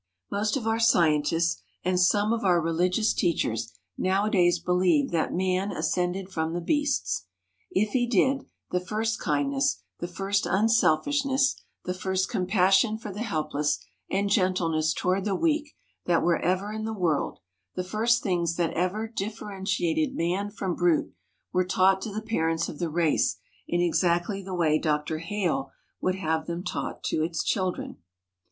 [0.31, 6.31] Most of our scientists and some of our religious teachers nowadays believe that man ascended
[6.31, 7.27] from the beasts.
[7.69, 13.77] If he did, the first kindness, the first unselfishness, the first compassion for the helpless,
[14.09, 15.75] and gentleness toward the weak,
[16.07, 17.37] that were ever in the world,
[17.75, 21.13] the first things that ever differentiated man from brute,
[21.53, 23.37] were taught to the parents of the race
[23.67, 25.19] in exactly the way Dr.
[25.19, 25.69] Hale
[26.01, 27.97] would have them taught to its children.